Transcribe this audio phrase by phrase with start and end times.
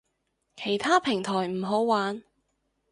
[0.55, 2.23] 其他平台唔好玩